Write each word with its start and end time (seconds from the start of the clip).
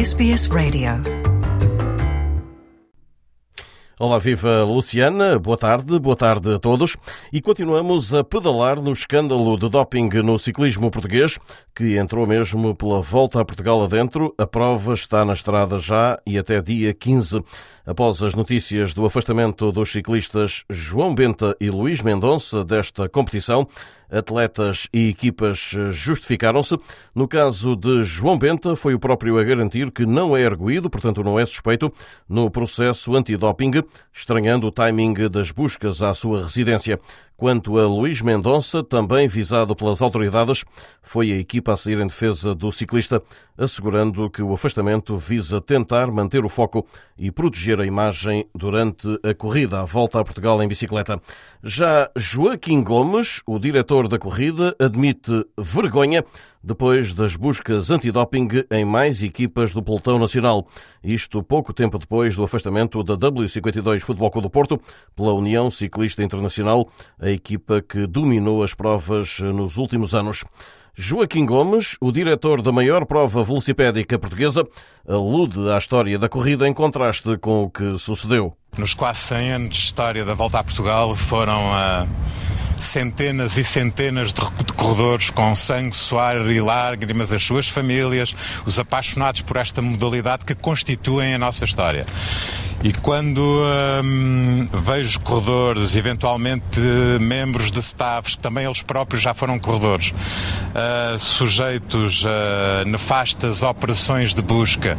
SBS 0.00 0.46
Radio. 0.46 0.92
Olá, 3.98 4.18
viva 4.18 4.64
Luciana, 4.64 5.38
boa 5.38 5.58
tarde, 5.58 5.98
boa 5.98 6.16
tarde 6.16 6.54
a 6.54 6.58
todos. 6.58 6.96
E 7.30 7.42
continuamos 7.42 8.14
a 8.14 8.24
pedalar 8.24 8.80
no 8.80 8.94
escândalo 8.94 9.58
de 9.58 9.68
doping 9.68 10.08
no 10.24 10.38
ciclismo 10.38 10.90
português, 10.90 11.38
que 11.74 11.98
entrou 11.98 12.26
mesmo 12.26 12.74
pela 12.74 13.02
volta 13.02 13.42
a 13.42 13.44
Portugal 13.44 13.84
adentro. 13.84 14.34
A 14.38 14.46
prova 14.46 14.94
está 14.94 15.22
na 15.22 15.34
estrada 15.34 15.76
já 15.76 16.18
e 16.26 16.38
até 16.38 16.62
dia 16.62 16.94
15. 16.94 17.44
Após 17.84 18.22
as 18.22 18.34
notícias 18.34 18.94
do 18.94 19.04
afastamento 19.04 19.70
dos 19.70 19.92
ciclistas 19.92 20.64
João 20.70 21.14
Benta 21.14 21.54
e 21.60 21.68
Luís 21.68 22.00
Mendonça 22.00 22.64
desta 22.64 23.06
competição, 23.06 23.68
atletas 24.10 24.88
e 24.92 25.08
equipas 25.08 25.74
justificaram-se. 25.90 26.78
No 27.14 27.28
caso 27.28 27.76
de 27.76 28.02
João 28.02 28.38
Benta, 28.38 28.74
foi 28.76 28.94
o 28.94 28.98
próprio 28.98 29.38
a 29.38 29.44
garantir 29.44 29.90
que 29.90 30.04
não 30.04 30.36
é 30.36 30.42
erguido, 30.42 30.90
portanto 30.90 31.22
não 31.22 31.38
é 31.38 31.46
suspeito, 31.46 31.92
no 32.28 32.50
processo 32.50 33.14
antidoping, 33.14 33.82
estranhando 34.12 34.66
o 34.66 34.72
timing 34.72 35.28
das 35.28 35.50
buscas 35.50 36.02
à 36.02 36.12
sua 36.14 36.42
residência. 36.42 36.98
Quanto 37.40 37.78
a 37.78 37.88
Luís 37.88 38.20
Mendonça, 38.20 38.84
também 38.84 39.26
visado 39.26 39.74
pelas 39.74 40.02
autoridades, 40.02 40.62
foi 41.00 41.32
a 41.32 41.36
equipa 41.36 41.72
a 41.72 41.76
sair 41.76 41.98
em 41.98 42.06
defesa 42.06 42.54
do 42.54 42.70
ciclista, 42.70 43.22
assegurando 43.56 44.28
que 44.28 44.42
o 44.42 44.52
afastamento 44.52 45.16
visa 45.16 45.58
tentar 45.58 46.10
manter 46.10 46.44
o 46.44 46.50
foco 46.50 46.86
e 47.16 47.30
proteger 47.30 47.80
a 47.80 47.86
imagem 47.86 48.46
durante 48.54 49.08
a 49.22 49.32
corrida 49.32 49.80
à 49.80 49.84
volta 49.86 50.20
a 50.20 50.24
Portugal 50.24 50.62
em 50.62 50.68
bicicleta. 50.68 51.18
Já 51.62 52.10
Joaquim 52.14 52.82
Gomes, 52.82 53.40
o 53.46 53.58
diretor 53.58 54.06
da 54.06 54.18
corrida, 54.18 54.76
admite 54.78 55.46
vergonha 55.56 56.22
depois 56.62 57.14
das 57.14 57.36
buscas 57.36 57.90
antidoping 57.90 58.48
em 58.70 58.84
mais 58.84 59.22
equipas 59.22 59.72
do 59.72 59.82
pelotão 59.82 60.18
nacional. 60.18 60.66
Isto 61.02 61.42
pouco 61.42 61.72
tempo 61.72 61.98
depois 61.98 62.36
do 62.36 62.44
afastamento 62.44 63.02
da 63.02 63.16
W52 63.16 64.00
Futebol 64.00 64.30
Clube 64.30 64.46
do 64.46 64.50
Porto 64.50 64.80
pela 65.16 65.32
União 65.32 65.70
Ciclista 65.70 66.22
Internacional, 66.22 66.88
a 67.30 67.32
equipa 67.32 67.80
que 67.80 68.06
dominou 68.06 68.62
as 68.62 68.74
provas 68.74 69.38
nos 69.40 69.76
últimos 69.76 70.14
anos. 70.14 70.44
Joaquim 70.94 71.46
Gomes, 71.46 71.96
o 72.00 72.12
diretor 72.12 72.60
da 72.60 72.72
maior 72.72 73.06
prova 73.06 73.42
velocipédica 73.42 74.18
portuguesa, 74.18 74.66
alude 75.08 75.70
à 75.70 75.78
história 75.78 76.18
da 76.18 76.28
corrida 76.28 76.68
em 76.68 76.74
contraste 76.74 77.38
com 77.38 77.62
o 77.62 77.70
que 77.70 77.96
sucedeu. 77.98 78.54
Nos 78.76 78.92
quase 78.92 79.20
100 79.20 79.52
anos 79.52 79.68
de 79.76 79.82
história 79.84 80.24
da 80.24 80.34
Volta 80.34 80.58
a 80.58 80.64
Portugal 80.64 81.14
foram 81.14 81.72
a 81.72 82.06
centenas 82.80 83.56
e 83.56 83.64
centenas 83.64 84.32
de 84.32 84.40
corredores 84.74 85.30
com 85.30 85.54
sangue, 85.54 85.96
suar 85.96 86.36
e 86.50 86.60
lágrimas, 86.60 87.32
as 87.32 87.42
suas 87.42 87.68
famílias, 87.68 88.34
os 88.66 88.78
apaixonados 88.78 89.42
por 89.42 89.56
esta 89.56 89.80
modalidade 89.80 90.44
que 90.44 90.54
constituem 90.54 91.34
a 91.34 91.38
nossa 91.38 91.64
história. 91.64 92.06
E 92.82 92.92
quando 92.92 93.42
hum, 94.02 94.66
vejo 94.72 95.20
corredores, 95.20 95.96
eventualmente 95.96 96.80
membros 97.20 97.70
de 97.70 97.78
staffs, 97.80 98.34
que 98.34 98.40
também 98.40 98.64
eles 98.64 98.80
próprios 98.80 99.22
já 99.22 99.34
foram 99.34 99.58
corredores, 99.58 100.12
uh, 100.12 101.18
sujeitos 101.18 102.24
a 102.24 102.84
nefastas 102.86 103.62
operações 103.62 104.32
de 104.32 104.40
busca 104.40 104.96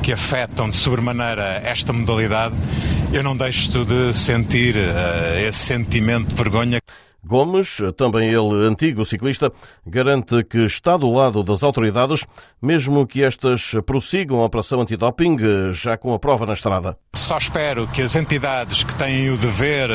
que 0.00 0.12
afetam 0.12 0.70
de 0.70 0.76
sobremaneira 0.76 1.60
esta 1.64 1.92
modalidade, 1.92 2.54
eu 3.12 3.24
não 3.24 3.36
deixo 3.36 3.84
de 3.84 4.12
sentir 4.12 4.76
uh, 4.76 5.38
esse 5.44 5.58
sentimento 5.58 6.28
de 6.28 6.36
vergonha. 6.36 6.78
Gomes, 7.24 7.78
também 7.96 8.28
ele 8.28 8.66
antigo 8.66 9.04
ciclista, 9.04 9.52
garante 9.86 10.44
que 10.44 10.58
está 10.64 10.96
do 10.96 11.10
lado 11.10 11.42
das 11.42 11.62
autoridades, 11.62 12.24
mesmo 12.60 13.06
que 13.06 13.22
estas 13.22 13.72
prossigam 13.86 14.40
a 14.40 14.44
operação 14.44 14.80
antidoping 14.80 15.36
já 15.72 15.96
com 15.96 16.12
a 16.12 16.18
prova 16.18 16.46
na 16.46 16.52
estrada. 16.52 16.96
Só 17.14 17.38
espero 17.38 17.86
que 17.88 18.02
as 18.02 18.16
entidades 18.16 18.84
que 18.84 18.94
têm 18.94 19.30
o 19.30 19.36
dever 19.36 19.90
uh, 19.90 19.94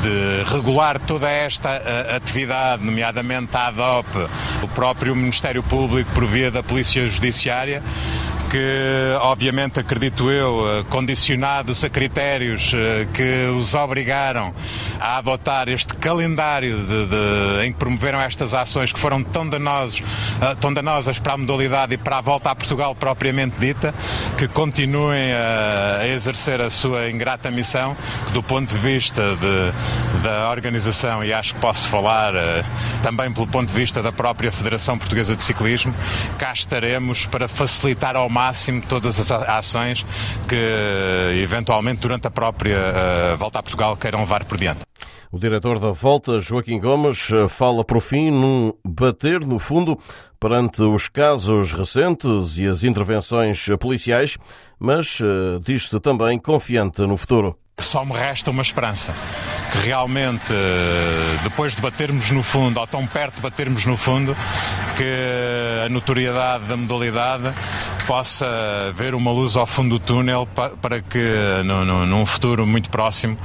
de 0.00 0.54
regular 0.54 0.98
toda 1.00 1.28
esta 1.28 1.76
atividade, 2.14 2.84
nomeadamente 2.84 3.56
a 3.56 3.68
ADOP, 3.68 4.08
o 4.62 4.68
próprio 4.68 5.16
Ministério 5.16 5.62
Público 5.62 6.10
por 6.12 6.26
via 6.26 6.50
da 6.50 6.62
Polícia 6.62 7.06
Judiciária, 7.06 7.82
que, 8.52 9.16
obviamente, 9.22 9.80
acredito 9.80 10.30
eu, 10.30 10.62
eh, 10.68 10.84
condicionados 10.90 11.82
a 11.84 11.88
critérios 11.88 12.72
eh, 12.74 13.08
que 13.14 13.46
os 13.58 13.72
obrigaram 13.74 14.52
a 15.00 15.16
adotar 15.16 15.70
este 15.70 15.96
calendário 15.96 16.76
de, 16.76 17.06
de, 17.06 17.66
em 17.66 17.72
que 17.72 17.78
promoveram 17.78 18.20
estas 18.20 18.52
ações 18.52 18.92
que 18.92 19.00
foram 19.00 19.24
tão, 19.24 19.48
danosos, 19.48 20.02
eh, 20.42 20.54
tão 20.60 20.70
danosas 20.70 21.18
para 21.18 21.32
a 21.32 21.36
modalidade 21.38 21.94
e 21.94 21.96
para 21.96 22.18
a 22.18 22.20
volta 22.20 22.50
a 22.50 22.54
Portugal 22.54 22.94
propriamente 22.94 23.56
dita, 23.58 23.94
que 24.36 24.46
continuem 24.46 25.32
a, 25.32 26.00
a 26.02 26.08
exercer 26.08 26.60
a 26.60 26.68
sua 26.68 27.08
ingrata 27.08 27.50
missão, 27.50 27.96
que 28.26 28.32
do 28.32 28.42
ponto 28.42 28.68
de 28.68 28.76
vista 28.76 29.34
de, 29.34 30.20
da 30.22 30.50
organização, 30.50 31.24
e 31.24 31.32
acho 31.32 31.54
que 31.54 31.60
posso 31.60 31.88
falar 31.88 32.34
também 33.02 33.32
pelo 33.32 33.46
ponto 33.46 33.72
de 33.72 33.74
vista 33.74 34.02
da 34.02 34.12
própria 34.12 34.52
Federação 34.52 34.98
Portuguesa 34.98 35.34
de 35.34 35.42
Ciclismo, 35.42 35.94
cá 36.36 36.52
estaremos 36.52 37.24
para 37.24 37.48
facilitar 37.48 38.14
ao 38.14 38.28
máximo 38.28 38.41
máximo 38.42 38.82
todas 38.88 39.20
as 39.20 39.30
ações 39.30 40.04
que 40.48 41.40
eventualmente 41.42 42.00
durante 42.00 42.26
a 42.26 42.30
própria 42.30 42.76
uh, 42.76 43.36
volta 43.36 43.60
a 43.60 43.62
Portugal 43.62 43.96
queiram 43.96 44.18
levar 44.20 44.44
por 44.44 44.58
diante. 44.58 44.80
O 45.30 45.38
diretor 45.38 45.78
da 45.78 45.92
Volta, 45.92 46.40
Joaquim 46.40 46.78
Gomes, 46.78 47.30
eh, 47.32 47.48
fala 47.48 47.82
por 47.82 48.02
fim 48.02 48.30
num 48.30 48.74
bater 48.84 49.40
no 49.46 49.58
fundo 49.58 49.98
perante 50.38 50.82
os 50.82 51.08
casos 51.08 51.72
recentes 51.72 52.58
e 52.58 52.66
as 52.66 52.84
intervenções 52.84 53.64
policiais, 53.80 54.36
mas 54.78 55.20
uh, 55.20 55.58
diz-se 55.64 55.98
também 56.00 56.38
confiante 56.38 57.00
no 57.02 57.16
futuro. 57.16 57.56
Só 57.78 58.04
me 58.04 58.12
resta 58.12 58.50
uma 58.50 58.60
esperança 58.60 59.14
que 59.72 59.78
realmente, 59.78 60.52
eh, 60.52 61.38
depois 61.42 61.74
de 61.74 61.80
batermos 61.80 62.30
no 62.30 62.42
fundo, 62.42 62.78
ou 62.78 62.86
tão 62.86 63.06
perto 63.06 63.36
de 63.36 63.40
batermos 63.40 63.86
no 63.86 63.96
fundo, 63.96 64.36
que 64.94 65.84
a 65.84 65.88
notoriedade 65.88 66.64
da 66.64 66.76
modalidade 66.76 67.52
possa 68.06 68.46
ver 68.94 69.14
uma 69.14 69.30
luz 69.30 69.56
ao 69.56 69.66
fundo 69.66 69.98
do 69.98 70.04
túnel 70.04 70.46
para 70.80 71.00
que, 71.00 71.62
no, 71.64 71.84
no, 71.84 72.06
num 72.06 72.26
futuro 72.26 72.66
muito 72.66 72.90
próximo, 72.90 73.36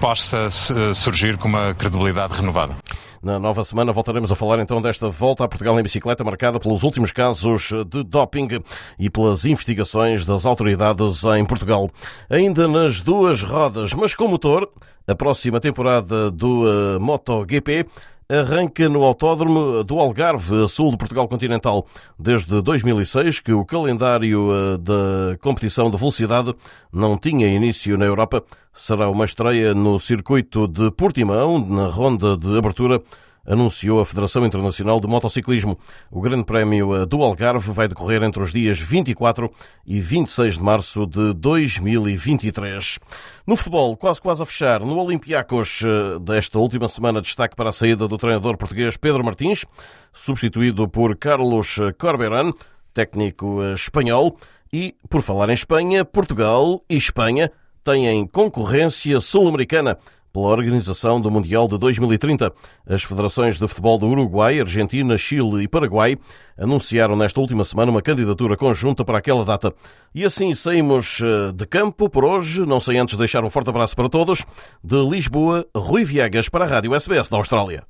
possa 0.00 0.50
surgir 0.94 1.36
com 1.38 1.48
uma 1.48 1.74
credibilidade 1.74 2.34
renovada. 2.34 2.76
Na 3.22 3.38
nova 3.38 3.64
semana 3.64 3.92
voltaremos 3.92 4.30
a 4.30 4.36
falar 4.36 4.60
então 4.60 4.80
desta 4.80 5.08
volta 5.08 5.42
a 5.42 5.48
Portugal 5.48 5.78
em 5.80 5.82
bicicleta 5.82 6.22
marcada 6.22 6.60
pelos 6.60 6.82
últimos 6.82 7.10
casos 7.10 7.70
de 7.88 8.04
doping 8.04 8.62
e 8.98 9.10
pelas 9.10 9.44
investigações 9.44 10.24
das 10.24 10.46
autoridades 10.46 11.24
em 11.24 11.44
Portugal. 11.44 11.90
Ainda 12.30 12.68
nas 12.68 13.02
duas 13.02 13.42
rodas, 13.42 13.92
mas 13.94 14.14
com 14.14 14.28
motor, 14.28 14.70
a 15.08 15.14
próxima 15.14 15.60
temporada 15.60 16.30
do 16.30 16.64
uh, 16.64 17.00
MotoGP 17.00 17.86
arranca 18.28 18.88
no 18.88 19.04
Autódromo 19.04 19.84
do 19.84 20.00
Algarve, 20.00 20.68
sul 20.68 20.90
de 20.90 20.96
Portugal 20.96 21.28
continental. 21.28 21.86
Desde 22.18 22.60
2006 22.60 23.40
que 23.40 23.52
o 23.52 23.64
calendário 23.64 24.50
uh, 24.50 24.78
da 24.78 25.36
competição 25.40 25.90
de 25.90 25.96
velocidade 25.96 26.54
não 26.92 27.16
tinha 27.16 27.46
início 27.46 27.96
na 27.96 28.04
Europa. 28.04 28.42
Será 28.72 29.08
uma 29.08 29.24
estreia 29.24 29.74
no 29.74 29.98
circuito 29.98 30.66
de 30.66 30.90
Portimão, 30.90 31.58
na 31.58 31.86
ronda 31.86 32.36
de 32.36 32.58
abertura 32.58 33.00
anunciou 33.46 34.00
a 34.00 34.06
Federação 34.06 34.44
Internacional 34.44 34.98
de 35.00 35.06
Motociclismo. 35.06 35.78
O 36.10 36.20
Grande 36.20 36.44
Prémio 36.44 36.94
eh, 36.94 37.06
do 37.06 37.22
Algarve 37.22 37.70
vai 37.70 37.86
decorrer 37.86 38.22
entre 38.22 38.42
os 38.42 38.52
dias 38.52 38.78
24 38.78 39.50
e 39.86 40.00
26 40.00 40.58
de 40.58 40.62
março 40.62 41.06
de 41.06 41.32
2023. 41.34 42.98
No 43.46 43.56
futebol, 43.56 43.96
quase 43.96 44.20
quase 44.20 44.42
a 44.42 44.46
fechar, 44.46 44.80
no 44.80 44.98
Olympiacos 44.98 45.82
eh, 45.84 46.18
desta 46.20 46.58
última 46.58 46.88
semana, 46.88 47.20
destaque 47.20 47.54
para 47.54 47.70
a 47.70 47.72
saída 47.72 48.08
do 48.08 48.18
treinador 48.18 48.56
português 48.56 48.96
Pedro 48.96 49.24
Martins, 49.24 49.64
substituído 50.12 50.88
por 50.88 51.16
Carlos 51.16 51.78
Corberan, 51.98 52.52
técnico 52.92 53.62
eh, 53.62 53.74
espanhol. 53.74 54.36
E, 54.72 54.96
por 55.08 55.22
falar 55.22 55.48
em 55.48 55.54
Espanha, 55.54 56.04
Portugal 56.04 56.82
e 56.90 56.96
Espanha 56.96 57.52
têm 57.84 58.26
concorrência 58.26 59.20
sul-americana 59.20 59.96
pela 60.36 60.48
organização 60.48 61.18
do 61.18 61.30
Mundial 61.30 61.66
de 61.66 61.78
2030. 61.78 62.52
As 62.86 63.02
federações 63.02 63.58
de 63.58 63.66
futebol 63.66 63.96
do 63.96 64.06
Uruguai, 64.06 64.60
Argentina, 64.60 65.16
Chile 65.16 65.62
e 65.62 65.68
Paraguai 65.68 66.18
anunciaram 66.58 67.16
nesta 67.16 67.40
última 67.40 67.64
semana 67.64 67.90
uma 67.90 68.02
candidatura 68.02 68.54
conjunta 68.54 69.02
para 69.02 69.16
aquela 69.16 69.46
data. 69.46 69.72
E 70.14 70.26
assim 70.26 70.52
saímos 70.54 71.22
eh, 71.22 71.52
de 71.52 71.64
campo 71.64 72.10
por 72.10 72.22
hoje. 72.22 72.66
Não 72.66 72.78
sei 72.80 72.98
antes 72.98 73.16
deixar 73.16 73.44
um 73.44 73.50
forte 73.50 73.70
abraço 73.70 73.96
para 73.96 74.10
todos. 74.10 74.44
De 74.84 74.98
Lisboa, 75.08 75.66
Rui 75.74 76.04
Viegas 76.04 76.50
para 76.50 76.66
a 76.66 76.68
Rádio 76.68 76.94
SBS 76.94 77.30
da 77.30 77.38
Austrália. 77.38 77.84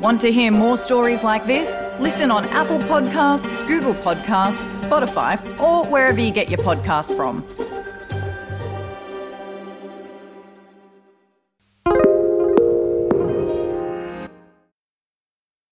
Want 0.00 0.20
to 0.22 0.32
hear 0.32 0.50
more 0.50 0.76
stories 0.76 1.22
like 1.22 1.46
this? 1.46 1.68
Listen 2.00 2.32
on 2.32 2.44
Apple 2.46 2.78
Podcasts, 2.80 3.50
Google 3.68 3.94
Podcasts, 3.94 4.84
Spotify, 4.84 5.38
or 5.60 5.84
wherever 5.86 6.20
you 6.20 6.32
get 6.32 6.48
your 6.48 6.60
podcasts 6.60 7.14
from. 7.16 7.44